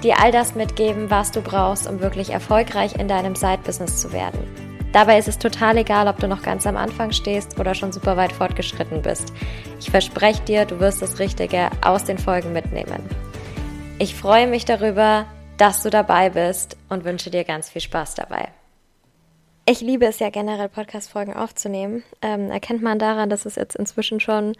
[0.00, 4.40] dir all das mitgeben, was du brauchst, um wirklich erfolgreich in deinem Side-Business zu werden.
[4.92, 8.16] Dabei ist es total egal, ob du noch ganz am Anfang stehst oder schon super
[8.16, 9.32] weit fortgeschritten bist.
[9.78, 13.08] Ich verspreche dir, du wirst das Richtige aus den Folgen mitnehmen.
[13.98, 15.26] Ich freue mich darüber,
[15.58, 18.48] dass du dabei bist und wünsche dir ganz viel Spaß dabei.
[19.66, 22.02] Ich liebe es ja generell, Podcast-Folgen aufzunehmen.
[22.22, 24.56] Ähm, erkennt man daran, dass es jetzt inzwischen schon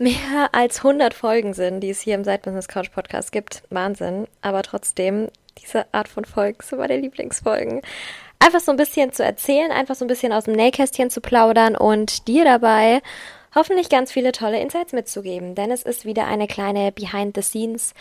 [0.00, 3.62] mehr als 100 Folgen sind, die es hier im Side Business Couch Podcast gibt.
[3.70, 4.26] Wahnsinn.
[4.40, 7.82] Aber trotzdem, diese Art von Folgen sind meine Lieblingsfolgen.
[8.38, 11.76] Einfach so ein bisschen zu erzählen, einfach so ein bisschen aus dem Nähkästchen zu plaudern
[11.76, 13.02] und dir dabei
[13.54, 15.54] hoffentlich ganz viele tolle Insights mitzugeben.
[15.54, 17.92] Denn es ist wieder eine kleine Behind the Scenes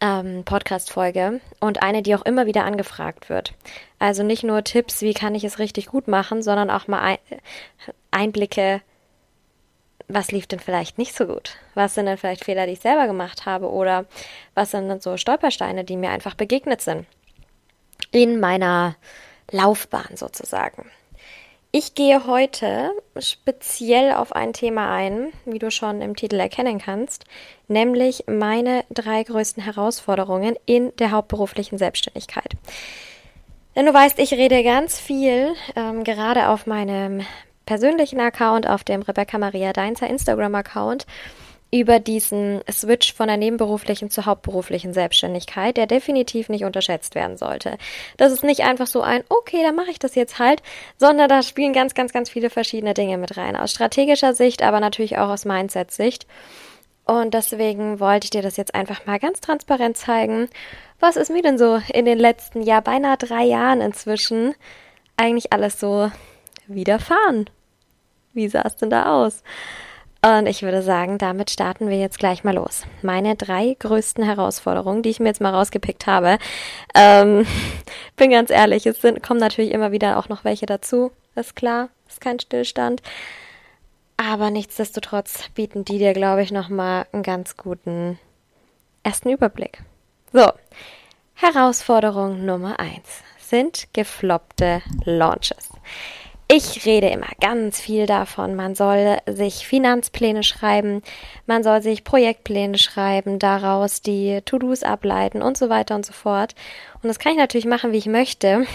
[0.00, 3.54] ähm, Podcast-Folge und eine, die auch immer wieder angefragt wird.
[3.98, 7.18] Also nicht nur Tipps, wie kann ich es richtig gut machen, sondern auch mal
[8.12, 8.82] Einblicke
[10.08, 11.56] was lief denn vielleicht nicht so gut?
[11.74, 13.70] Was sind denn vielleicht Fehler, die ich selber gemacht habe?
[13.70, 14.06] Oder
[14.54, 17.06] was sind denn so Stolpersteine, die mir einfach begegnet sind?
[18.10, 18.96] In meiner
[19.50, 20.90] Laufbahn sozusagen.
[21.76, 27.24] Ich gehe heute speziell auf ein Thema ein, wie du schon im Titel erkennen kannst,
[27.66, 32.52] nämlich meine drei größten Herausforderungen in der hauptberuflichen Selbstständigkeit.
[33.74, 37.26] Denn du weißt, ich rede ganz viel, ähm, gerade auf meinem
[37.66, 41.06] persönlichen Account, auf dem Rebecca Maria Deinzer Instagram-Account
[41.72, 47.78] über diesen Switch von der nebenberuflichen zur hauptberuflichen Selbstständigkeit, der definitiv nicht unterschätzt werden sollte.
[48.16, 50.62] Das ist nicht einfach so ein, okay, dann mache ich das jetzt halt,
[50.98, 53.56] sondern da spielen ganz, ganz, ganz viele verschiedene Dinge mit rein.
[53.56, 56.28] Aus strategischer Sicht, aber natürlich auch aus Mindset-Sicht.
[57.06, 60.48] Und deswegen wollte ich dir das jetzt einfach mal ganz transparent zeigen.
[61.00, 64.54] Was ist mir denn so in den letzten, ja, beinahe drei Jahren inzwischen
[65.16, 66.10] eigentlich alles so
[66.66, 67.50] widerfahren.
[68.34, 69.42] Wie sah es denn da aus?
[70.24, 72.84] Und ich würde sagen, damit starten wir jetzt gleich mal los.
[73.02, 76.38] Meine drei größten Herausforderungen, die ich mir jetzt mal rausgepickt habe.
[76.94, 77.46] Ähm,
[78.16, 81.12] bin ganz ehrlich, es sind, kommen natürlich immer wieder auch noch welche dazu.
[81.34, 83.02] Ist klar, ist kein Stillstand.
[84.16, 88.18] Aber nichtsdestotrotz bieten die dir, glaube ich, nochmal einen ganz guten
[89.02, 89.82] ersten Überblick.
[90.32, 90.50] So,
[91.34, 95.68] Herausforderung Nummer eins sind gefloppte Launches.
[96.46, 98.54] Ich rede immer ganz viel davon.
[98.54, 101.02] Man soll sich Finanzpläne schreiben,
[101.46, 106.54] man soll sich Projektpläne schreiben, daraus die To-Dos ableiten und so weiter und so fort.
[107.02, 108.66] Und das kann ich natürlich machen, wie ich möchte.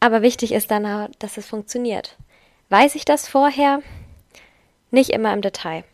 [0.00, 2.16] Aber wichtig ist dann, dass es funktioniert.
[2.68, 3.80] Weiß ich das vorher?
[4.90, 5.84] Nicht immer im Detail.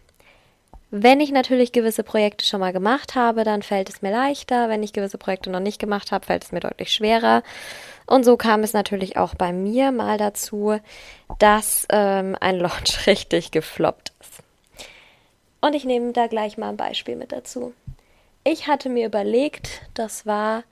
[0.91, 4.69] Wenn ich natürlich gewisse Projekte schon mal gemacht habe, dann fällt es mir leichter.
[4.69, 7.45] Wenn ich gewisse Projekte noch nicht gemacht habe, fällt es mir deutlich schwerer.
[8.11, 10.81] Und so kam es natürlich auch bei mir mal dazu,
[11.39, 14.43] dass ähm, ein Launch richtig gefloppt ist.
[15.61, 17.73] Und ich nehme da gleich mal ein Beispiel mit dazu.
[18.43, 20.65] Ich hatte mir überlegt, das war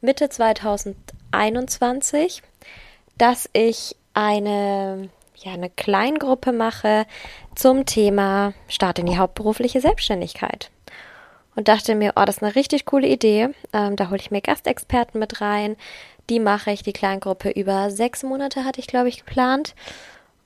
[0.00, 2.42] Mitte 2021,
[3.18, 7.04] dass ich eine, ja, eine Kleingruppe mache
[7.54, 10.70] zum Thema Start in die hauptberufliche Selbstständigkeit
[11.56, 13.48] und dachte mir, oh, das ist eine richtig coole Idee.
[13.72, 15.76] Ähm, da hole ich mir Gastexperten mit rein.
[16.28, 19.74] Die mache ich, die Kleingruppe, über sechs Monate hatte ich, glaube ich, geplant.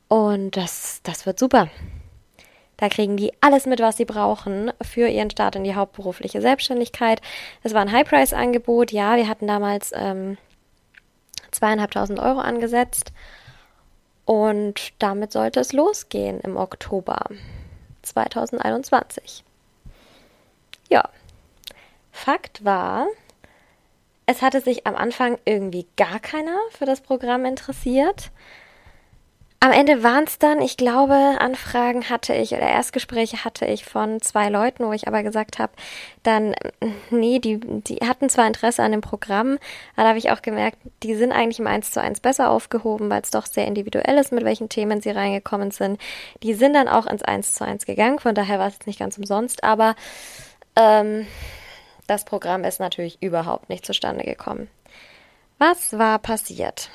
[0.09, 1.69] Und das, das wird super.
[2.77, 7.21] Da kriegen die alles mit, was sie brauchen für ihren Start in die hauptberufliche Selbstständigkeit.
[7.63, 8.91] Es war ein High-Price-Angebot.
[8.91, 10.39] Ja, wir hatten damals ähm,
[11.51, 13.13] zweieinhalbtausend Euro angesetzt.
[14.25, 17.25] Und damit sollte es losgehen im Oktober
[18.03, 19.45] 2021.
[20.89, 21.09] Ja,
[22.13, 23.07] Fakt war,
[24.31, 28.31] es hatte sich am Anfang irgendwie gar keiner für das Programm interessiert.
[29.63, 34.23] Am Ende waren es dann, ich glaube, Anfragen hatte ich oder Erstgespräche hatte ich von
[34.23, 35.73] zwei Leuten, wo ich aber gesagt habe,
[36.23, 36.55] dann,
[37.11, 39.59] nee, die, die hatten zwar Interesse an dem Programm,
[39.97, 43.11] aber da habe ich auch gemerkt, die sind eigentlich im 1 zu 1 besser aufgehoben,
[43.11, 46.01] weil es doch sehr individuell ist, mit welchen Themen sie reingekommen sind.
[46.43, 49.19] Die sind dann auch ins 1 zu 1 gegangen, von daher war es nicht ganz
[49.19, 49.95] umsonst, aber
[50.77, 51.27] ähm,
[52.11, 54.69] das Programm ist natürlich überhaupt nicht zustande gekommen.
[55.59, 56.91] Was war passiert?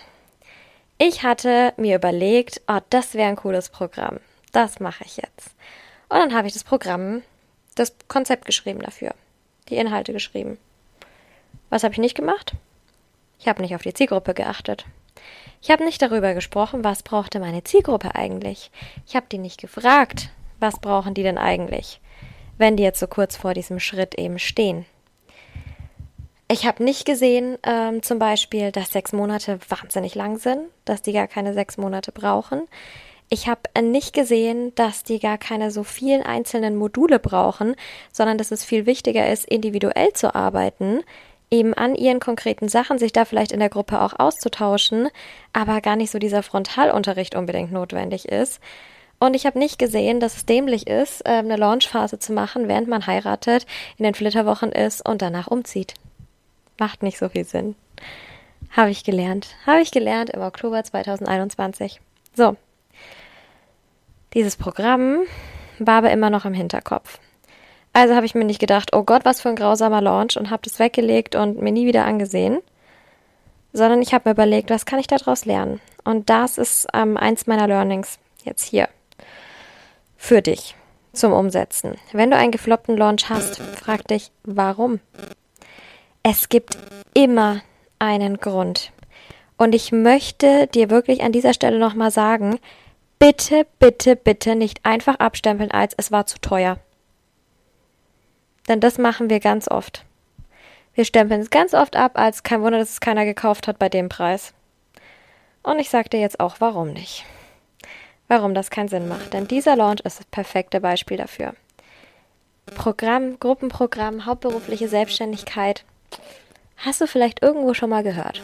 [0.98, 4.20] Ich hatte mir überlegt, oh, das wäre ein cooles Programm.
[4.52, 5.56] Das mache ich jetzt.
[6.10, 7.22] Und dann habe ich das Programm,
[7.76, 9.16] das Konzept geschrieben dafür.
[9.70, 10.58] Die Inhalte geschrieben.
[11.70, 12.54] Was habe ich nicht gemacht?
[13.40, 14.86] Ich habe nicht auf die Zielgruppe geachtet.
[15.62, 18.70] Ich habe nicht darüber gesprochen, was brauchte meine Zielgruppe eigentlich.
[19.08, 20.30] Ich habe die nicht gefragt,
[20.60, 22.02] was brauchen die denn eigentlich,
[22.58, 24.86] wenn die jetzt so kurz vor diesem Schritt eben stehen.
[26.56, 31.12] Ich habe nicht gesehen, ähm, zum Beispiel, dass sechs Monate wahnsinnig lang sind, dass die
[31.12, 32.62] gar keine sechs Monate brauchen.
[33.30, 37.75] Ich habe nicht gesehen, dass die gar keine so vielen einzelnen Module brauchen,
[38.13, 41.02] sondern dass es viel wichtiger ist, individuell zu arbeiten,
[41.52, 45.10] eben an ihren konkreten Sachen, sich da vielleicht in der Gruppe auch auszutauschen,
[45.51, 48.62] aber gar nicht so dieser Frontalunterricht unbedingt notwendig ist.
[49.19, 52.88] Und ich habe nicht gesehen, dass es dämlich ist, ähm, eine Launchphase zu machen, während
[52.88, 53.66] man heiratet,
[53.98, 55.96] in den Flitterwochen ist und danach umzieht.
[56.77, 57.75] Macht nicht so viel Sinn.
[58.72, 59.56] Habe ich gelernt.
[59.66, 62.01] Habe ich gelernt im Oktober 2021.
[62.33, 62.57] So.
[64.33, 65.19] Dieses Programm
[65.80, 67.19] war aber immer noch im Hinterkopf.
[67.94, 70.63] Also habe ich mir nicht gedacht, oh Gott, was für ein grausamer Launch und habe
[70.63, 72.60] das weggelegt und mir nie wieder angesehen,
[73.72, 75.80] sondern ich habe mir überlegt, was kann ich daraus lernen?
[76.04, 78.89] Und das ist ähm, eins meiner Learnings jetzt hier
[80.18, 80.75] für dich
[81.13, 81.95] zum Umsetzen.
[82.12, 85.00] Wenn du einen gefloppten Launch hast, frag dich, warum?
[86.27, 86.75] Es gibt
[87.13, 87.62] immer
[88.00, 88.92] einen Grund.
[89.57, 92.60] Und ich möchte dir wirklich an dieser Stelle nochmal sagen,
[93.19, 96.80] bitte, bitte, bitte nicht einfach abstempeln als es war zu teuer.
[98.68, 100.04] Denn das machen wir ganz oft.
[100.95, 103.89] Wir stempeln es ganz oft ab als kein Wunder, dass es keiner gekauft hat bei
[103.89, 104.56] dem Preis.
[105.62, 107.24] Und ich sage dir jetzt auch, warum nicht.
[108.27, 109.31] Warum das keinen Sinn macht.
[109.33, 111.54] Denn dieser Launch ist das perfekte Beispiel dafür.
[112.74, 115.86] Programm, Gruppenprogramm, hauptberufliche Selbstständigkeit,
[116.78, 118.42] Hast du vielleicht irgendwo schon mal gehört?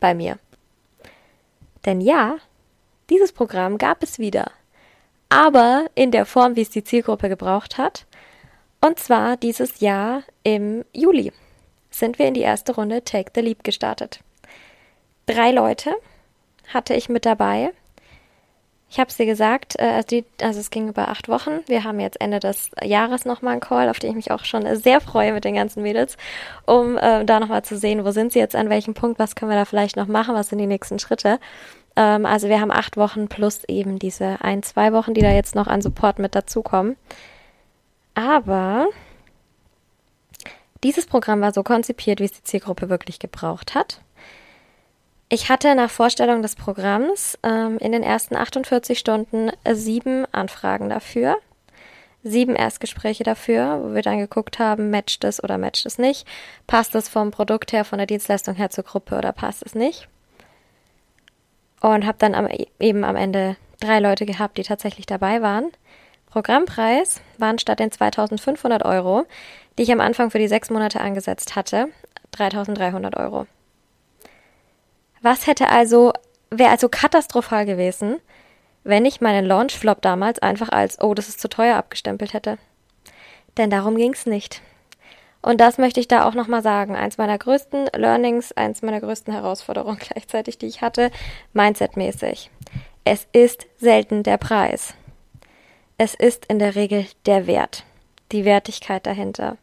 [0.00, 0.38] Bei mir.
[1.84, 2.36] Denn ja,
[3.10, 4.50] dieses Programm gab es wieder.
[5.28, 8.06] Aber in der Form, wie es die Zielgruppe gebraucht hat.
[8.80, 11.32] Und zwar dieses Jahr im Juli
[11.90, 14.20] sind wir in die erste Runde Take the Leap gestartet.
[15.26, 15.94] Drei Leute
[16.72, 17.72] hatte ich mit dabei
[18.88, 21.60] ich habe es dir gesagt, äh, also, die, also es ging über acht Wochen.
[21.66, 24.76] Wir haben jetzt Ende des Jahres nochmal einen Call, auf den ich mich auch schon
[24.76, 26.16] sehr freue mit den ganzen Mädels,
[26.66, 29.50] um äh, da nochmal zu sehen, wo sind sie jetzt, an welchem Punkt, was können
[29.50, 31.40] wir da vielleicht noch machen, was sind die nächsten Schritte.
[31.96, 35.54] Ähm, also wir haben acht Wochen plus eben diese ein, zwei Wochen, die da jetzt
[35.54, 36.96] noch an Support mit dazukommen.
[38.14, 38.86] Aber
[40.84, 44.00] dieses Programm war so konzipiert, wie es die Zielgruppe wirklich gebraucht hat.
[45.28, 51.36] Ich hatte nach Vorstellung des Programms ähm, in den ersten 48 Stunden sieben Anfragen dafür,
[52.22, 56.28] sieben Erstgespräche dafür, wo wir dann geguckt haben, matcht es oder matcht es nicht,
[56.68, 60.06] passt es vom Produkt her, von der Dienstleistung her zur Gruppe oder passt es nicht.
[61.80, 65.72] Und habe dann am, eben am Ende drei Leute gehabt, die tatsächlich dabei waren.
[66.30, 69.26] Programmpreis waren statt den 2500 Euro,
[69.76, 71.88] die ich am Anfang für die sechs Monate angesetzt hatte,
[72.30, 73.48] 3300 Euro.
[75.26, 76.12] Was hätte also,
[76.50, 78.20] wäre also katastrophal gewesen,
[78.84, 82.58] wenn ich meinen Launchflop damals einfach als, oh, das ist zu teuer abgestempelt hätte.
[83.56, 84.62] Denn darum ging es nicht.
[85.42, 86.94] Und das möchte ich da auch nochmal sagen.
[86.94, 91.10] Eins meiner größten Learnings, eins meiner größten Herausforderungen gleichzeitig, die ich hatte,
[91.54, 92.48] mindsetmäßig.
[93.02, 94.94] Es ist selten der Preis.
[95.98, 97.82] Es ist in der Regel der Wert,
[98.30, 99.56] die Wertigkeit dahinter.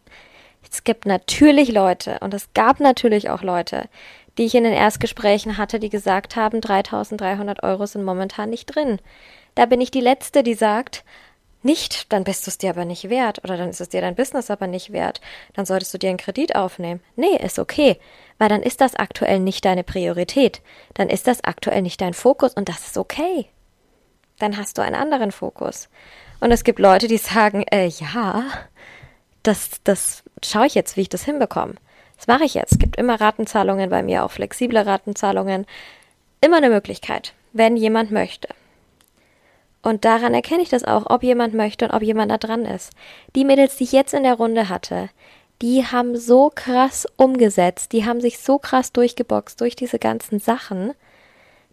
[0.70, 3.88] Es gibt natürlich Leute, und es gab natürlich auch Leute,
[4.38, 9.00] die ich in den Erstgesprächen hatte, die gesagt haben, 3300 Euro sind momentan nicht drin.
[9.56, 11.04] Da bin ich die Letzte, die sagt,
[11.62, 14.16] nicht, dann bist du es dir aber nicht wert oder dann ist es dir dein
[14.16, 15.22] Business aber nicht wert.
[15.54, 17.02] Dann solltest du dir einen Kredit aufnehmen.
[17.16, 17.98] Nee, ist okay,
[18.38, 20.62] weil dann ist das aktuell nicht deine Priorität.
[20.94, 23.48] Dann ist das aktuell nicht dein Fokus und das ist okay.
[24.40, 25.88] Dann hast du einen anderen Fokus.
[26.42, 28.44] Und es gibt Leute, die sagen, äh, ja,
[29.44, 31.76] das, das schaue ich jetzt, wie ich das hinbekomme.
[32.24, 32.72] Das mache ich jetzt.
[32.72, 35.66] Es gibt immer Ratenzahlungen bei mir, auch flexible Ratenzahlungen.
[36.40, 38.48] Immer eine Möglichkeit, wenn jemand möchte.
[39.82, 42.92] Und daran erkenne ich das auch, ob jemand möchte und ob jemand da dran ist.
[43.36, 45.10] Die Mädels, die ich jetzt in der Runde hatte,
[45.62, 50.94] die haben so krass umgesetzt, die haben sich so krass durchgeboxt durch diese ganzen Sachen,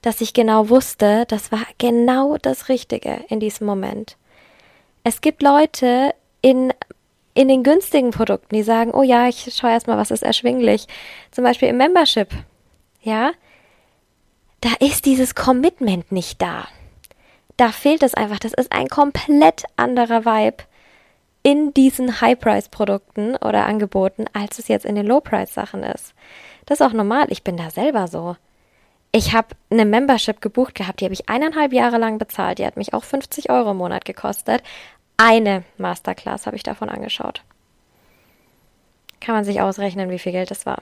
[0.02, 4.16] dass ich genau wusste, das war genau das Richtige in diesem Moment.
[5.04, 6.72] Es gibt Leute in
[7.34, 10.86] in den günstigen Produkten, die sagen, oh ja, ich schaue erstmal, was ist erschwinglich.
[11.30, 12.28] Zum Beispiel im Membership.
[13.02, 13.32] Ja,
[14.60, 16.68] da ist dieses Commitment nicht da.
[17.56, 18.38] Da fehlt es einfach.
[18.38, 20.64] Das ist ein komplett anderer Vibe
[21.42, 26.14] in diesen High-Price-Produkten oder Angeboten, als es jetzt in den Low-Price-Sachen ist.
[26.66, 27.26] Das ist auch normal.
[27.30, 28.36] Ich bin da selber so.
[29.12, 32.58] Ich habe eine Membership gebucht gehabt, die habe ich eineinhalb Jahre lang bezahlt.
[32.58, 34.62] Die hat mich auch 50 Euro im Monat gekostet
[35.20, 37.42] eine Masterclass habe ich davon angeschaut.
[39.20, 40.80] Kann man sich ausrechnen, wie viel Geld das war.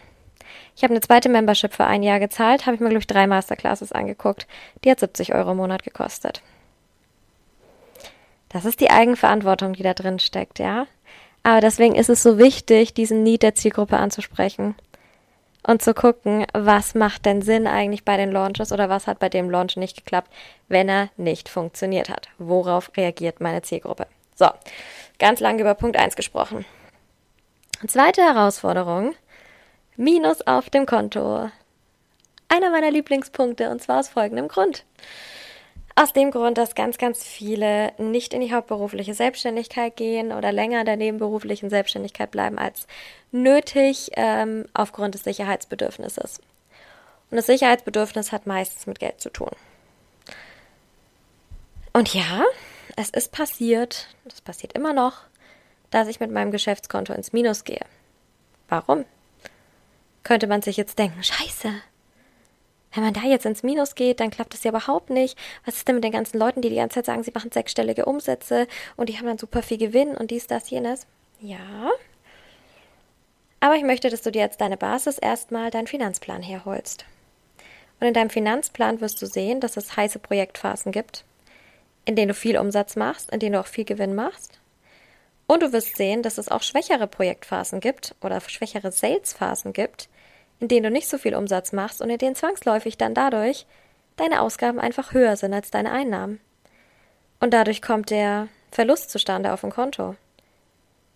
[0.76, 3.26] Ich habe eine zweite Membership für ein Jahr gezahlt, habe ich mir, glaube ich, drei
[3.26, 4.46] Masterclasses angeguckt.
[4.84, 6.40] Die hat 70 Euro im Monat gekostet.
[8.48, 10.86] Das ist die Eigenverantwortung, die da drin steckt, ja.
[11.42, 14.76] Aber deswegen ist es so wichtig, diesen Need der Zielgruppe anzusprechen
[15.66, 19.28] und zu gucken, was macht denn Sinn eigentlich bei den Launches oder was hat bei
[19.28, 20.32] dem Launch nicht geklappt,
[20.68, 22.28] wenn er nicht funktioniert hat.
[22.38, 24.06] Worauf reagiert meine Zielgruppe?
[24.38, 24.46] So,
[25.18, 26.64] ganz lange über Punkt 1 gesprochen.
[27.88, 29.16] Zweite Herausforderung,
[29.96, 31.50] Minus auf dem Konto.
[32.48, 34.84] Einer meiner Lieblingspunkte und zwar aus folgendem Grund.
[35.96, 40.80] Aus dem Grund, dass ganz, ganz viele nicht in die hauptberufliche Selbstständigkeit gehen oder länger
[40.80, 42.86] in der nebenberuflichen Selbstständigkeit bleiben als
[43.32, 46.38] nötig ähm, aufgrund des Sicherheitsbedürfnisses.
[47.32, 49.50] Und das Sicherheitsbedürfnis hat meistens mit Geld zu tun.
[51.92, 52.44] Und ja,
[52.98, 55.22] es ist passiert, das passiert immer noch,
[55.90, 57.84] dass ich mit meinem Geschäftskonto ins Minus gehe.
[58.68, 59.04] Warum?
[60.24, 61.72] Könnte man sich jetzt denken, scheiße,
[62.92, 65.38] wenn man da jetzt ins Minus geht, dann klappt das ja überhaupt nicht.
[65.64, 68.04] Was ist denn mit den ganzen Leuten, die die ganze Zeit sagen, sie machen sechsstellige
[68.04, 71.06] Umsätze und die haben dann super viel Gewinn und dies, das, jenes?
[71.40, 71.90] Ja.
[73.60, 77.04] Aber ich möchte, dass du dir jetzt deine Basis erstmal deinen Finanzplan herholst.
[78.00, 81.24] Und in deinem Finanzplan wirst du sehen, dass es heiße Projektphasen gibt,
[82.08, 84.58] in denen du viel Umsatz machst, in denen du auch viel Gewinn machst.
[85.46, 90.08] Und du wirst sehen, dass es auch schwächere Projektphasen gibt oder schwächere Salesphasen gibt,
[90.58, 93.66] in denen du nicht so viel Umsatz machst und in denen zwangsläufig dann dadurch
[94.16, 96.40] deine Ausgaben einfach höher sind als deine Einnahmen.
[97.40, 100.16] Und dadurch kommt der Verlust zustande auf dem Konto.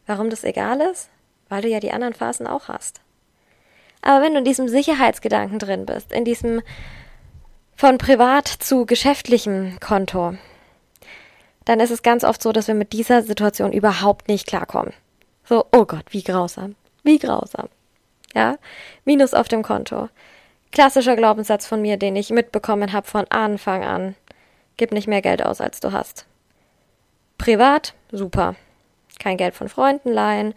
[0.07, 1.09] Warum das egal ist?
[1.49, 3.01] Weil du ja die anderen Phasen auch hast.
[4.03, 6.61] Aber wenn du in diesem Sicherheitsgedanken drin bist, in diesem
[7.77, 10.35] von privat zu geschäftlichem Konto,
[11.64, 14.92] dann ist es ganz oft so, dass wir mit dieser Situation überhaupt nicht klarkommen.
[15.45, 17.69] So, oh Gott, wie grausam, wie grausam
[18.35, 18.59] ja,
[19.04, 20.09] Minus auf dem Konto.
[20.71, 24.14] Klassischer Glaubenssatz von mir, den ich mitbekommen habe von Anfang an.
[24.76, 26.26] Gib nicht mehr Geld aus, als du hast.
[27.37, 28.54] Privat, super.
[29.19, 30.54] Kein Geld von Freunden leihen,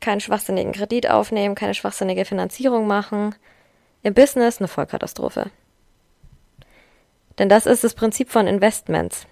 [0.00, 3.34] keinen schwachsinnigen Kredit aufnehmen, keine schwachsinnige Finanzierung machen.
[4.02, 5.50] Im Business eine Vollkatastrophe.
[7.38, 9.26] Denn das ist das Prinzip von Investments.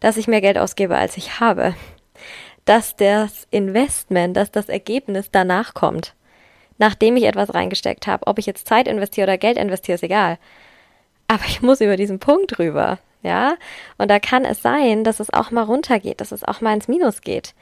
[0.00, 1.74] Dass ich mehr Geld ausgebe, als ich habe.
[2.64, 6.14] Dass das Investment, dass das Ergebnis danach kommt
[6.78, 8.26] nachdem ich etwas reingesteckt habe.
[8.26, 10.38] Ob ich jetzt Zeit investiere oder Geld investiere, ist egal.
[11.28, 13.56] Aber ich muss über diesen Punkt rüber, ja?
[13.98, 16.88] Und da kann es sein, dass es auch mal runtergeht, dass es auch mal ins
[16.88, 17.54] Minus geht.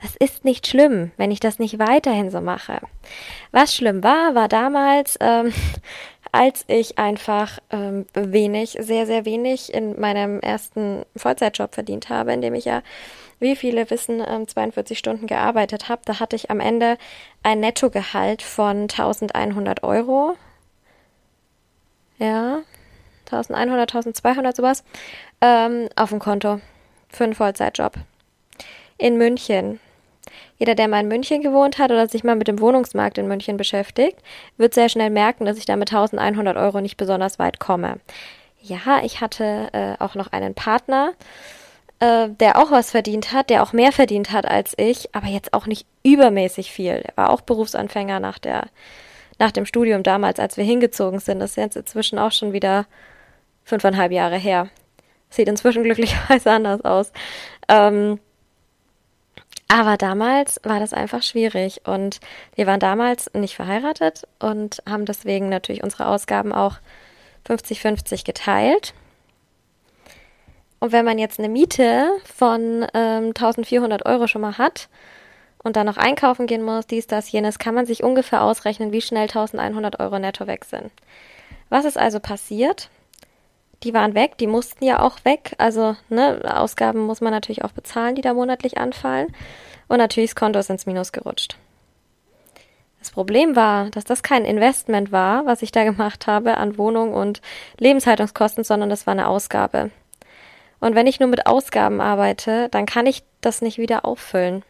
[0.00, 2.80] Das ist nicht schlimm, wenn ich das nicht weiterhin so mache.
[3.52, 5.52] Was schlimm war, war damals, ähm,
[6.32, 12.40] als ich einfach ähm, wenig, sehr, sehr wenig in meinem ersten Vollzeitjob verdient habe, in
[12.40, 12.82] dem ich ja
[13.40, 16.98] wie viele wissen, 42 ähm, Stunden gearbeitet habe, da hatte ich am Ende
[17.42, 20.36] ein Nettogehalt von 1100 Euro.
[22.18, 22.60] Ja,
[23.32, 24.84] 1100, 1200 sowas
[25.40, 26.60] ähm, auf dem Konto
[27.08, 27.94] für einen Vollzeitjob.
[28.98, 29.80] In München.
[30.58, 33.56] Jeder, der mal in München gewohnt hat oder sich mal mit dem Wohnungsmarkt in München
[33.56, 34.18] beschäftigt,
[34.56, 37.98] wird sehr schnell merken, dass ich da mit 1100 Euro nicht besonders weit komme.
[38.62, 41.12] Ja, ich hatte äh, auch noch einen Partner,
[41.98, 45.54] äh, der auch was verdient hat, der auch mehr verdient hat als ich, aber jetzt
[45.54, 47.02] auch nicht übermäßig viel.
[47.04, 48.66] Er war auch Berufsanfänger nach der,
[49.38, 51.40] nach dem Studium damals, als wir hingezogen sind.
[51.40, 52.86] Das ist jetzt inzwischen auch schon wieder
[53.64, 54.68] fünfeinhalb Jahre her.
[55.30, 57.12] Sieht inzwischen glücklicherweise anders aus.
[57.68, 58.18] Ähm,
[59.70, 62.18] aber damals war das einfach schwierig und
[62.56, 66.78] wir waren damals nicht verheiratet und haben deswegen natürlich unsere Ausgaben auch
[67.48, 68.94] 50-50 geteilt.
[70.80, 74.88] Und wenn man jetzt eine Miete von ähm, 1400 Euro schon mal hat
[75.62, 79.02] und dann noch einkaufen gehen muss, dies, das, jenes, kann man sich ungefähr ausrechnen, wie
[79.02, 80.90] schnell 1100 Euro netto weg sind.
[81.68, 82.90] Was ist also passiert?
[83.82, 85.54] Die waren weg, die mussten ja auch weg.
[85.58, 89.34] Also, ne, Ausgaben muss man natürlich auch bezahlen, die da monatlich anfallen.
[89.88, 91.56] Und natürlich das Konto ist ins Minus gerutscht.
[93.00, 97.14] Das Problem war, dass das kein Investment war, was ich da gemacht habe an Wohnung
[97.14, 97.40] und
[97.78, 99.90] Lebenshaltungskosten, sondern das war eine Ausgabe.
[100.80, 104.62] Und wenn ich nur mit Ausgaben arbeite, dann kann ich das nicht wieder auffüllen.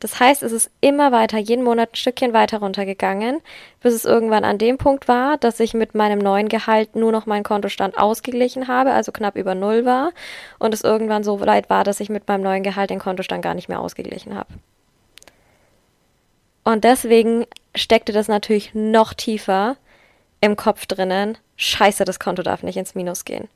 [0.00, 3.42] Das heißt, es ist immer weiter, jeden Monat ein Stückchen weiter runtergegangen,
[3.80, 7.26] bis es irgendwann an dem Punkt war, dass ich mit meinem neuen Gehalt nur noch
[7.26, 10.12] meinen Kontostand ausgeglichen habe, also knapp über Null war,
[10.58, 13.54] und es irgendwann so weit war, dass ich mit meinem neuen Gehalt den Kontostand gar
[13.54, 14.48] nicht mehr ausgeglichen habe.
[16.64, 19.76] Und deswegen steckte das natürlich noch tiefer
[20.40, 21.36] im Kopf drinnen.
[21.56, 23.48] Scheiße, das Konto darf nicht ins Minus gehen.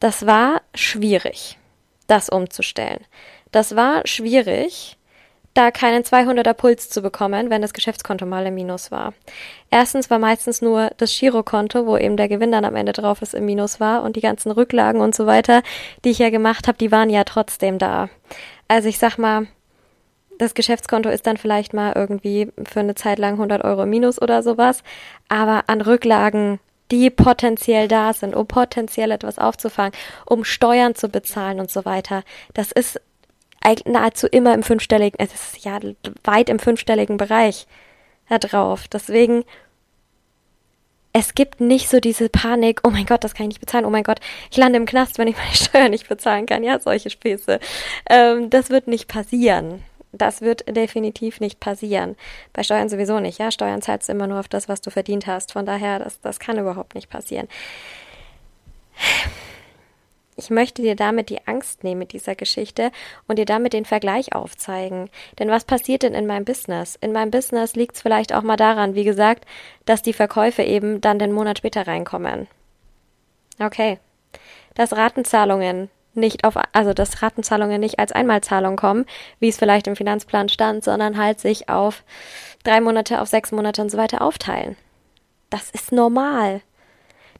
[0.00, 1.58] Das war schwierig,
[2.06, 3.04] das umzustellen.
[3.52, 4.96] Das war schwierig,
[5.54, 9.12] da keinen 200er Puls zu bekommen, wenn das Geschäftskonto mal im Minus war.
[9.70, 13.34] Erstens war meistens nur das Girokonto, wo eben der Gewinn dann am Ende drauf ist,
[13.34, 15.62] im Minus war und die ganzen Rücklagen und so weiter,
[16.04, 18.08] die ich ja gemacht habe, die waren ja trotzdem da.
[18.68, 19.48] Also ich sag mal,
[20.38, 24.44] das Geschäftskonto ist dann vielleicht mal irgendwie für eine Zeit lang 100 Euro minus oder
[24.44, 24.84] sowas,
[25.28, 26.60] aber an Rücklagen,
[26.92, 29.92] die potenziell da sind, um potenziell etwas aufzufangen,
[30.24, 32.22] um Steuern zu bezahlen und so weiter,
[32.54, 33.00] das ist
[33.86, 35.78] nahezu immer im fünfstelligen, es ist ja
[36.24, 37.66] weit im fünfstelligen Bereich
[38.28, 38.88] da drauf.
[38.88, 39.44] Deswegen,
[41.12, 43.90] es gibt nicht so diese Panik, oh mein Gott, das kann ich nicht bezahlen, oh
[43.90, 46.62] mein Gott, ich lande im Knast, wenn ich meine Steuern nicht bezahlen kann.
[46.62, 47.60] Ja, solche Späße.
[48.08, 49.82] Ähm, das wird nicht passieren.
[50.12, 52.16] Das wird definitiv nicht passieren.
[52.54, 53.50] Bei Steuern sowieso nicht, ja.
[53.50, 55.52] Steuern zahlst du immer nur auf das, was du verdient hast.
[55.52, 57.46] Von daher, das, das kann überhaupt nicht passieren.
[60.38, 62.92] Ich möchte dir damit die Angst nehmen mit dieser Geschichte
[63.26, 65.10] und dir damit den Vergleich aufzeigen.
[65.40, 66.96] Denn was passiert denn in meinem Business?
[67.00, 69.46] In meinem Business liegt es vielleicht auch mal daran, wie gesagt,
[69.84, 72.46] dass die Verkäufe eben dann den Monat später reinkommen.
[73.58, 73.98] Okay.
[74.76, 79.06] Dass Ratenzahlungen nicht auf, also dass Ratenzahlungen nicht als Einmalzahlung kommen,
[79.40, 82.04] wie es vielleicht im Finanzplan stand, sondern halt sich auf
[82.62, 84.76] drei Monate, auf sechs Monate und so weiter aufteilen.
[85.50, 86.60] Das ist normal.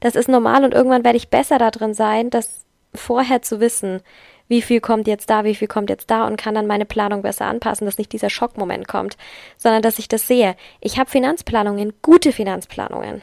[0.01, 2.65] Das ist normal und irgendwann werde ich besser darin sein, dass
[2.99, 4.03] vorher zu wissen,
[4.49, 7.23] wie viel kommt jetzt da, wie viel kommt jetzt da und kann dann meine Planung
[7.23, 9.17] besser anpassen, dass nicht dieser Schockmoment kommt,
[9.57, 10.57] sondern dass ich das sehe.
[10.81, 13.23] Ich habe Finanzplanungen, gute Finanzplanungen,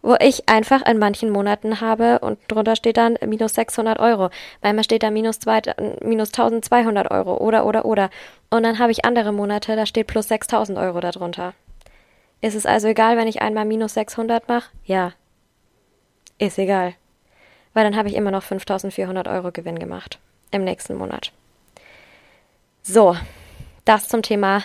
[0.00, 4.30] wo ich einfach in manchen Monaten habe und drunter steht dann minus 600 Euro.
[4.62, 5.60] Manchmal steht da minus, zwei,
[6.02, 8.10] minus 1200 Euro oder, oder, oder.
[8.48, 11.54] Und dann habe ich andere Monate, da steht plus 6000 Euro darunter.
[12.40, 14.70] Ist es also egal, wenn ich einmal minus 600 mache?
[14.84, 15.12] Ja.
[16.38, 16.94] Ist egal
[17.78, 20.18] weil dann habe ich immer noch 5400 Euro Gewinn gemacht
[20.50, 21.30] im nächsten Monat.
[22.82, 23.16] So,
[23.84, 24.64] das zum Thema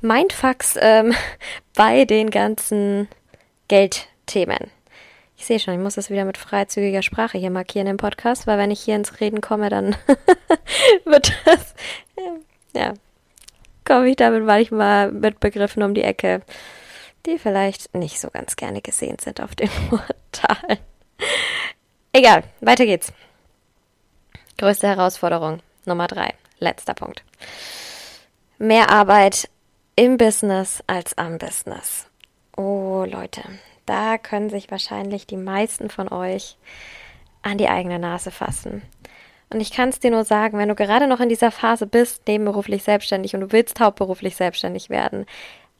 [0.00, 1.14] Mindfucks ähm,
[1.76, 3.06] bei den ganzen
[3.68, 4.72] Geldthemen.
[5.36, 8.58] Ich sehe schon, ich muss das wieder mit freizügiger Sprache hier markieren im Podcast, weil
[8.58, 9.94] wenn ich hier ins Reden komme, dann
[11.04, 11.76] wird das,
[12.74, 12.92] ja,
[13.84, 16.42] komme ich damit manchmal mit Begriffen um die Ecke,
[17.24, 20.78] die vielleicht nicht so ganz gerne gesehen sind auf den Portalen.
[22.12, 23.12] Egal, weiter geht's.
[24.56, 27.22] Größte Herausforderung Nummer drei, letzter Punkt.
[28.58, 29.48] Mehr Arbeit
[29.94, 32.06] im Business als am Business.
[32.56, 33.42] Oh Leute,
[33.86, 36.56] da können sich wahrscheinlich die meisten von euch
[37.42, 38.82] an die eigene Nase fassen.
[39.50, 42.26] Und ich kann es dir nur sagen, wenn du gerade noch in dieser Phase bist,
[42.26, 45.26] nebenberuflich selbstständig und du willst hauptberuflich selbstständig werden,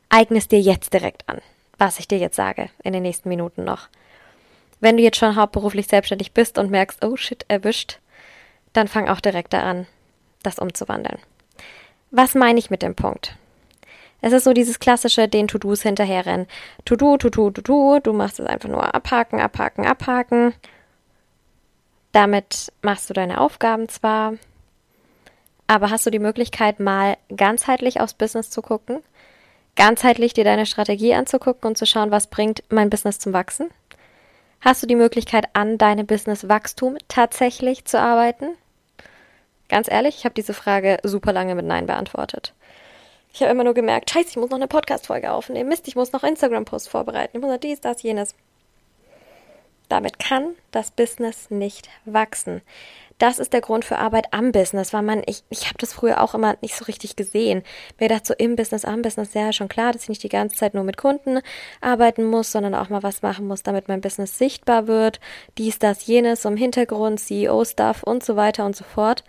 [0.08, 1.40] eigne es dir jetzt direkt an,
[1.78, 3.88] was ich dir jetzt sage, in den nächsten Minuten noch.
[4.80, 7.98] Wenn du jetzt schon hauptberuflich selbstständig bist und merkst, oh shit, erwischt,
[8.72, 9.86] dann fang auch direkt da an,
[10.42, 11.18] das umzuwandeln.
[12.10, 13.36] Was meine ich mit dem Punkt?
[14.20, 16.46] Es ist so dieses klassische, den To-Dos hinterherrennen.
[16.84, 20.54] To-Do, To-Do, To-Do, du machst es einfach nur abhaken, abhaken, abhaken.
[22.12, 24.34] Damit machst du deine Aufgaben zwar,
[25.66, 29.02] aber hast du die Möglichkeit, mal ganzheitlich aufs Business zu gucken,
[29.76, 33.68] ganzheitlich dir deine Strategie anzugucken und zu schauen, was bringt mein Business zum Wachsen?
[34.60, 38.56] Hast du die Möglichkeit, an deinem Business-Wachstum tatsächlich zu arbeiten?
[39.68, 42.54] Ganz ehrlich, ich habe diese Frage super lange mit Nein beantwortet.
[43.32, 45.68] Ich habe immer nur gemerkt, scheiße, ich muss noch eine Podcast-Folge aufnehmen.
[45.68, 47.36] Mist, ich muss noch Instagram-Posts vorbereiten.
[47.36, 48.34] Ich muss noch dies, das, jenes.
[49.88, 52.62] Damit kann das Business nicht wachsen
[53.18, 56.22] das ist der Grund für Arbeit am Business, weil man, ich, ich habe das früher
[56.22, 57.62] auch immer nicht so richtig gesehen.
[57.98, 60.56] Mir gedacht, so im Business, am Business, ja, schon klar, dass ich nicht die ganze
[60.56, 61.40] Zeit nur mit Kunden
[61.80, 65.20] arbeiten muss, sondern auch mal was machen muss, damit mein Business sichtbar wird.
[65.58, 69.24] Dies, das, jenes, um Hintergrund, CEO-Stuff und so weiter und so fort.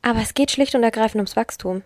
[0.00, 1.82] Aber es geht schlicht und ergreifend ums Wachstum.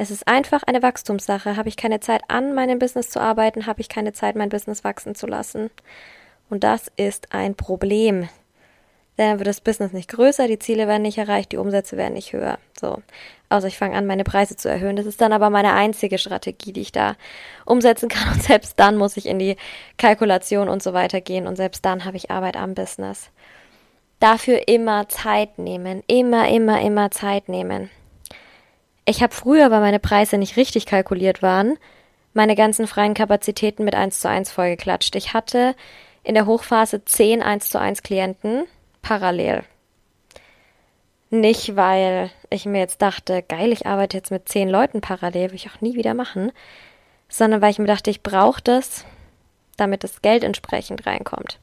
[0.00, 1.56] Es ist einfach eine Wachstumssache.
[1.56, 4.82] Habe ich keine Zeit, an meinem Business zu arbeiten, habe ich keine Zeit, mein Business
[4.82, 5.70] wachsen zu lassen.
[6.48, 8.28] Und das ist ein Problem
[9.20, 12.32] dann wird das Business nicht größer, die Ziele werden nicht erreicht, die Umsätze werden nicht
[12.32, 12.58] höher.
[12.78, 13.02] So.
[13.48, 14.96] Also ich fange an, meine Preise zu erhöhen.
[14.96, 17.16] Das ist dann aber meine einzige Strategie, die ich da
[17.66, 18.32] umsetzen kann.
[18.32, 19.56] Und selbst dann muss ich in die
[19.98, 21.46] Kalkulation und so weiter gehen.
[21.46, 23.30] Und selbst dann habe ich Arbeit am Business.
[24.20, 26.02] Dafür immer Zeit nehmen.
[26.06, 27.90] Immer, immer, immer Zeit nehmen.
[29.10, 31.76] Ich habe früher, weil meine Preise nicht richtig kalkuliert waren,
[32.32, 35.16] meine ganzen freien Kapazitäten mit 1 zu 1 vollgeklatscht.
[35.16, 35.74] Ich hatte
[36.22, 38.66] in der Hochphase 10 1 zu 1 Klienten
[39.02, 39.64] parallel.
[41.28, 45.56] Nicht, weil ich mir jetzt dachte, geil, ich arbeite jetzt mit zehn Leuten parallel, will
[45.56, 46.52] ich auch nie wieder machen,
[47.28, 49.04] sondern weil ich mir dachte, ich brauche das,
[49.76, 51.58] damit das Geld entsprechend reinkommt.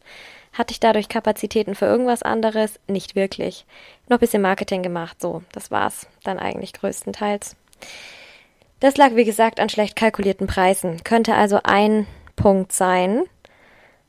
[0.57, 2.79] Hatte ich dadurch Kapazitäten für irgendwas anderes?
[2.87, 3.65] Nicht wirklich.
[4.09, 7.55] Noch ein bisschen Marketing gemacht, so, das war's dann eigentlich größtenteils.
[8.79, 11.03] Das lag, wie gesagt, an schlecht kalkulierten Preisen.
[11.03, 13.23] Könnte also ein Punkt sein,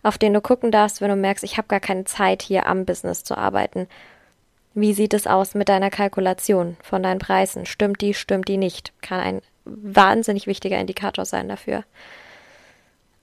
[0.02, 2.86] auf den du gucken darfst, wenn du merkst, ich habe gar keine Zeit, hier am
[2.86, 3.86] Business zu arbeiten.
[4.72, 7.66] Wie sieht es aus mit deiner Kalkulation von deinen Preisen?
[7.66, 8.92] Stimmt die, stimmt die nicht?
[9.02, 11.84] Kann ein wahnsinnig wichtiger Indikator sein dafür.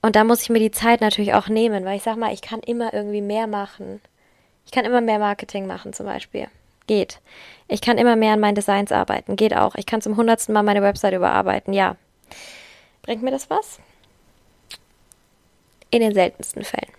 [0.06, 2.40] Und da muss ich mir die Zeit natürlich auch nehmen, weil ich sag mal, ich
[2.40, 4.00] kann immer irgendwie mehr machen.
[4.64, 6.46] Ich kann immer mehr Marketing machen zum Beispiel.
[6.86, 7.18] Geht.
[7.66, 9.34] Ich kann immer mehr an meinen Designs arbeiten.
[9.34, 9.74] Geht auch.
[9.74, 11.74] Ich kann zum hundertsten Mal meine Website überarbeiten.
[11.74, 11.96] Ja.
[13.02, 13.80] Bringt mir das was?
[15.90, 16.92] In den seltensten Fällen.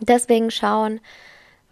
[0.00, 1.00] Deswegen schauen,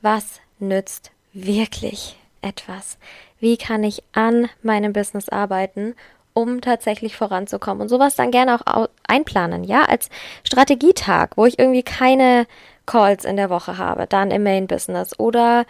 [0.03, 2.97] was nützt wirklich etwas?
[3.41, 5.97] Wie kann ich an meinem Business arbeiten,
[6.35, 7.83] um tatsächlich voranzukommen?
[7.83, 10.09] Und sowas dann gerne auch einplanen, ja, als
[10.45, 12.47] Strategietag, wo ich irgendwie keine
[12.87, 15.65] Calls in der Woche habe, dann im Main Business oder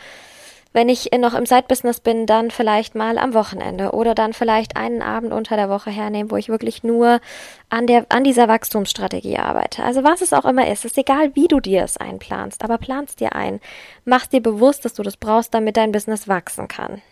[0.72, 5.02] wenn ich noch im Side-Business bin, dann vielleicht mal am Wochenende oder dann vielleicht einen
[5.02, 7.20] Abend unter der Woche hernehmen, wo ich wirklich nur
[7.68, 9.84] an der, an dieser Wachstumsstrategie arbeite.
[9.84, 13.20] Also was es auch immer ist, ist egal, wie du dir es einplanst, aber planst
[13.20, 13.60] dir ein.
[14.06, 17.02] Machst dir bewusst, dass du das brauchst, damit dein Business wachsen kann.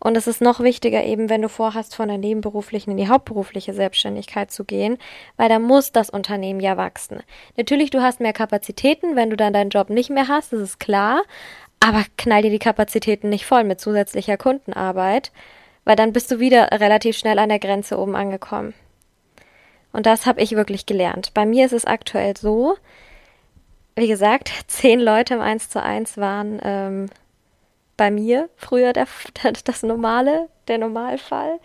[0.00, 3.72] Und es ist noch wichtiger eben, wenn du vorhast, von der nebenberuflichen in die hauptberufliche
[3.72, 4.98] Selbstständigkeit zu gehen,
[5.36, 7.22] weil da muss das Unternehmen ja wachsen.
[7.56, 10.78] Natürlich, du hast mehr Kapazitäten, wenn du dann deinen Job nicht mehr hast, das ist
[10.78, 11.22] klar,
[11.80, 15.32] aber knall dir die Kapazitäten nicht voll mit zusätzlicher Kundenarbeit,
[15.84, 18.74] weil dann bist du wieder relativ schnell an der Grenze oben angekommen.
[19.92, 21.32] Und das habe ich wirklich gelernt.
[21.34, 22.76] Bei mir ist es aktuell so,
[23.96, 27.06] wie gesagt, zehn Leute im 1 zu 1 waren ähm,
[27.98, 29.06] bei mir früher der,
[29.64, 31.60] das Normale, der Normalfall.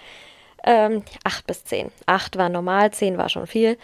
[0.66, 1.92] Ähm, acht bis zehn.
[2.06, 3.78] Acht war normal, zehn war schon viel.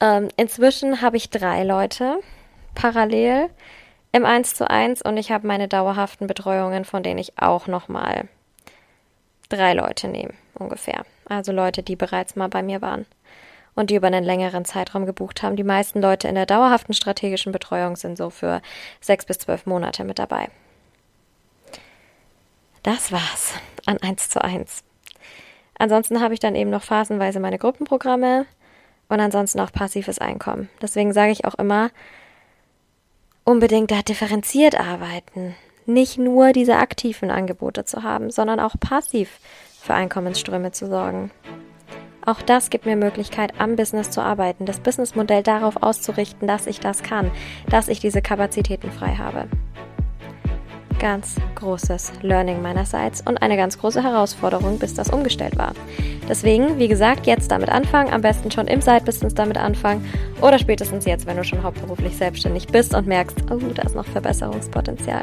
[0.00, 2.20] Ähm, inzwischen habe ich drei Leute
[2.74, 3.50] parallel
[4.12, 8.28] im 1 zu 1 und ich habe meine dauerhaften Betreuungen, von denen ich auch nochmal
[9.48, 11.04] drei Leute nehme, ungefähr.
[11.28, 13.06] Also Leute, die bereits mal bei mir waren
[13.74, 15.56] und die über einen längeren Zeitraum gebucht haben.
[15.56, 18.60] Die meisten Leute in der dauerhaften strategischen Betreuung sind so für
[19.00, 20.48] sechs bis zwölf Monate mit dabei.
[22.88, 23.52] Das war's
[23.84, 24.82] an 1 zu 1.
[25.78, 28.46] Ansonsten habe ich dann eben noch phasenweise meine Gruppenprogramme
[29.10, 30.70] und ansonsten auch passives Einkommen.
[30.80, 31.90] Deswegen sage ich auch immer,
[33.44, 35.54] unbedingt da differenziert arbeiten.
[35.84, 39.38] Nicht nur diese aktiven Angebote zu haben, sondern auch passiv
[39.82, 41.30] für Einkommensströme zu sorgen.
[42.24, 46.80] Auch das gibt mir Möglichkeit, am Business zu arbeiten, das Businessmodell darauf auszurichten, dass ich
[46.80, 47.30] das kann,
[47.68, 49.46] dass ich diese Kapazitäten frei habe
[50.98, 55.72] ganz großes Learning meinerseits und eine ganz große Herausforderung, bis das umgestellt war.
[56.28, 60.04] Deswegen, wie gesagt, jetzt damit anfangen, am besten schon im Side-Business damit anfangen
[60.40, 64.06] oder spätestens jetzt, wenn du schon hauptberuflich selbstständig bist und merkst, oh, da ist noch
[64.06, 65.22] Verbesserungspotenzial.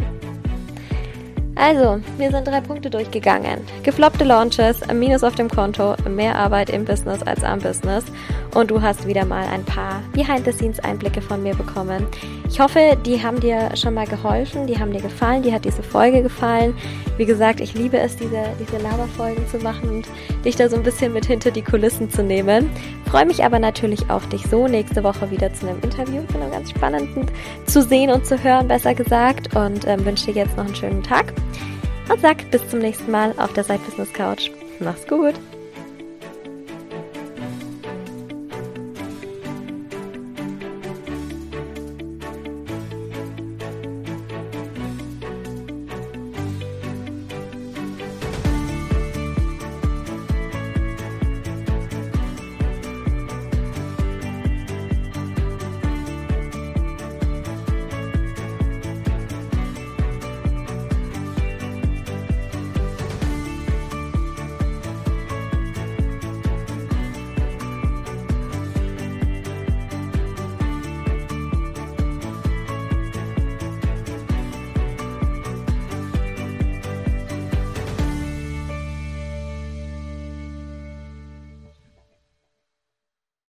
[1.58, 3.62] Also, wir sind drei Punkte durchgegangen.
[3.82, 8.04] Gefloppte Launches, Minus auf dem Konto, mehr Arbeit im Business als am Business
[8.54, 12.08] und du hast wieder mal ein paar Behind-the-Scenes-Einblicke von mir bekommen.
[12.50, 15.82] Ich hoffe, die haben dir schon mal geholfen, die haben dir gefallen, dir hat diese
[15.82, 16.76] Folge gefallen.
[17.16, 20.08] Wie gesagt, ich liebe es, diese, diese Laberfolgen zu machen und
[20.44, 22.70] dich da so ein bisschen mit hinter die Kulissen zu nehmen.
[23.10, 26.52] Freue mich aber natürlich auf dich so nächste Woche wieder zu einem Interview, von einem
[26.52, 27.32] ganz spannenden
[27.66, 29.56] zu sehen und zu hören, besser gesagt.
[29.56, 31.34] Und ähm, wünsche dir jetzt noch einen schönen Tag
[32.10, 34.52] und sag bis zum nächsten Mal auf der Side Business Couch.
[34.80, 35.36] Mach's gut!